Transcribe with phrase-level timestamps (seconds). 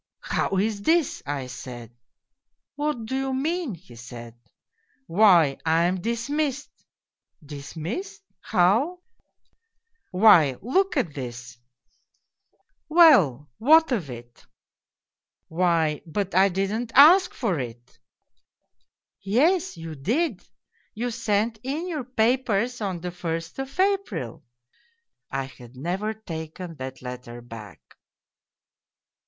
[0.37, 1.91] "'How is this?' I said.
[2.75, 4.33] "'What do you mean?' he said.
[5.05, 6.85] 222 POLZUNKOV "'Why, I am dismissed.'
[7.55, 8.23] "'Dismissed?
[8.39, 9.01] how?'"'
[10.11, 11.59] Why, look at this!'"'
[12.91, 14.43] WeU, what of it?'"'
[15.49, 17.99] Why, but I didn't ask for it!'"'
[19.39, 20.41] Yes, you did
[20.95, 24.43] you sent in your papers on the first of April/
[25.29, 27.79] (I had never taken that letter back